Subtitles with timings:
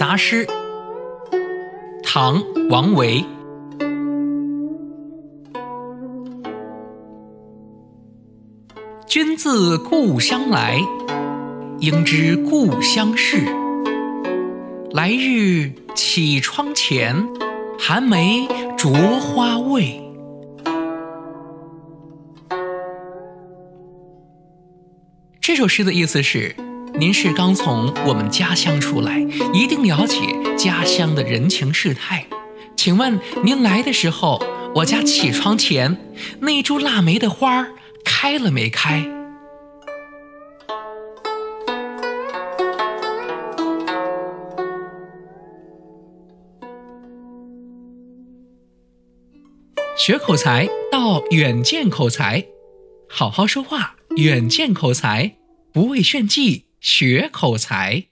[0.00, 0.46] 杂诗，
[2.02, 3.22] 唐·王维。
[9.06, 10.80] 君自故乡来，
[11.80, 13.44] 应知故乡事。
[14.92, 17.14] 来日绮窗前，
[17.78, 18.48] 寒梅
[18.78, 18.88] 著
[19.20, 20.00] 花未？
[25.42, 26.56] 这首诗的意思是：
[27.00, 29.18] 您是刚从我们家乡出来，
[29.54, 30.18] 一定了解
[30.54, 32.26] 家乡的人情世态。
[32.76, 34.38] 请问您来的时候，
[34.74, 35.96] 我家起窗前
[36.40, 37.66] 那株腊梅的花？
[38.04, 39.02] 开了没开？
[49.96, 52.44] 学口才到远见口才，
[53.08, 55.36] 好好说话，远见口才，
[55.72, 58.09] 不为炫技学口才。